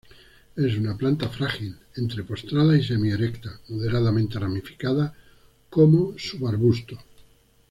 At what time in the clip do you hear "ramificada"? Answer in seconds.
4.39-5.13